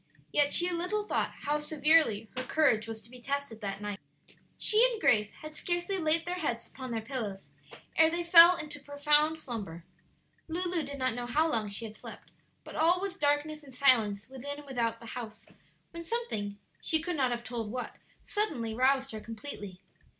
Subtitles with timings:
[0.31, 3.99] Yet she little thought how severely her courage was to be tested that night.
[4.57, 7.49] She and Grace had scarcely laid their heads upon their pillows
[7.95, 9.85] ere they fell into profound slumber.
[10.47, 12.31] Lulu did not know how long she had slept,
[12.63, 15.45] but all was darkness and silence within and without the house,
[15.91, 19.81] when something, she could not have told what, suddenly roused her completely.